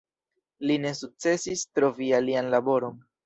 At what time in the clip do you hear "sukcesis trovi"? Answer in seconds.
0.99-2.09